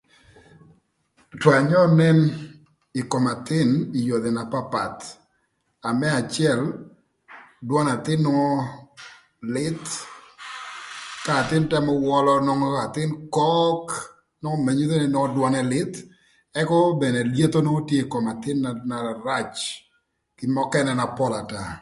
Two 1.39 1.49
anyö 1.59 1.81
nen 1.99 2.17
ï 2.99 3.01
kom 3.11 3.25
athïn 3.33 3.69
ï 3.99 4.01
yodhi 4.09 4.31
na 4.33 4.43
papath. 4.53 5.01
Na 5.81 5.89
më 5.99 6.07
acël 6.21 6.61
dwön 7.67 7.87
athïn 7.95 8.21
nwongo 8.23 8.59
lïth 9.55 9.89
ka 11.25 11.31
athïn 11.41 11.65
tëmö 11.71 11.91
wölö 12.05 12.33
nwongo 12.45 12.67
athïn 12.85 13.11
kok 13.35 13.83
nwongo 14.41 14.61
na 14.65 14.71
nyutho 14.77 14.95
nï 14.99 15.09
dwönë 15.35 15.61
lïth 15.71 15.97
ëka 16.59 16.77
mënë 16.99 17.21
lyetho 17.33 17.59
nwongo 17.61 17.81
tye 17.89 17.99
ï 18.03 18.09
kom 18.11 18.25
athïn 18.33 18.59
na 18.89 18.97
rac 19.35 19.53
kï 20.37 20.45
mökënë 20.55 20.91
na 20.97 21.05
pol 21.17 21.33
ata. 21.41 21.61